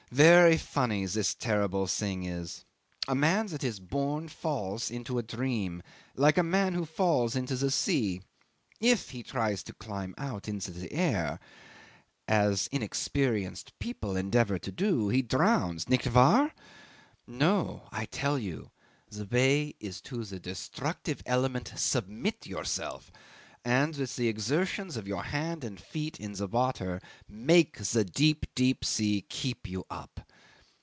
[0.13, 2.65] Very funny this terrible thing is.
[3.07, 5.81] A man that is born falls into a dream
[6.17, 8.21] like a man who falls into the sea.
[8.81, 11.39] If he tries to climb out into the air
[12.27, 16.51] as inexperienced people endeavour to do, he drowns nicht wahr?...
[17.25, 17.87] No!
[17.93, 18.71] I tell you!
[19.09, 23.13] The way is to the destructive element submit yourself,
[23.63, 26.99] and with the exertions of your hands and feet in the water
[27.29, 30.21] make the deep, deep sea keep you up.